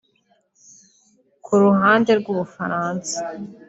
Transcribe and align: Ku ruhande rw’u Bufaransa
Ku 1.45 1.51
ruhande 1.63 2.11
rw’u 2.19 2.35
Bufaransa 2.39 3.15